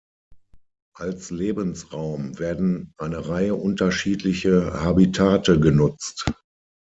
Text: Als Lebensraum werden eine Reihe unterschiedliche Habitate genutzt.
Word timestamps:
Als 0.97 1.29
Lebensraum 1.29 2.39
werden 2.39 2.91
eine 2.97 3.27
Reihe 3.29 3.53
unterschiedliche 3.53 4.81
Habitate 4.81 5.59
genutzt. 5.59 6.25